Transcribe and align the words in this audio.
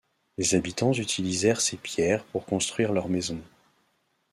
Les 0.39 0.55
habitants 0.55 0.93
utilisèrent 0.93 1.61
ses 1.61 1.77
pierres 1.77 2.23
pour 2.25 2.47
construire 2.47 2.91
leurs 2.91 3.07
maisons. 3.07 3.43